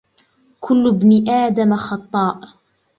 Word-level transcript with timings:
كل 0.59 0.87
ابن 0.87 1.29
آدم 1.29 1.75
خطاّء 1.75 2.39